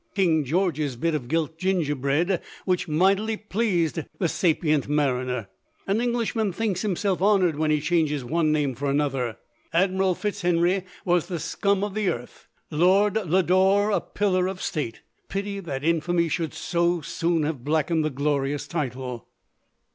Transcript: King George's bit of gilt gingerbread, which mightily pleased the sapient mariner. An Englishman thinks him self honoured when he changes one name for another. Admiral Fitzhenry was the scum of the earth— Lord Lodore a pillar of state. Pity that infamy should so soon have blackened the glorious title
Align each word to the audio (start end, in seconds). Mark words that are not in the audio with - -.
King 0.15 0.43
George's 0.45 0.95
bit 0.95 1.13
of 1.13 1.27
gilt 1.27 1.59
gingerbread, 1.59 2.41
which 2.65 2.87
mightily 2.87 3.37
pleased 3.37 3.99
the 4.17 4.27
sapient 4.27 4.89
mariner. 4.89 5.47
An 5.85 6.01
Englishman 6.01 6.51
thinks 6.53 6.83
him 6.83 6.95
self 6.95 7.21
honoured 7.21 7.55
when 7.59 7.69
he 7.69 7.79
changes 7.79 8.25
one 8.25 8.51
name 8.51 8.73
for 8.73 8.89
another. 8.89 9.37
Admiral 9.71 10.15
Fitzhenry 10.15 10.85
was 11.05 11.27
the 11.27 11.39
scum 11.39 11.83
of 11.83 11.93
the 11.93 12.09
earth— 12.09 12.47
Lord 12.71 13.13
Lodore 13.13 13.91
a 13.91 14.01
pillar 14.01 14.47
of 14.47 14.59
state. 14.59 15.01
Pity 15.29 15.59
that 15.59 15.83
infamy 15.83 16.29
should 16.29 16.55
so 16.55 17.01
soon 17.01 17.43
have 17.43 17.63
blackened 17.63 18.03
the 18.03 18.09
glorious 18.09 18.65
title 18.65 19.27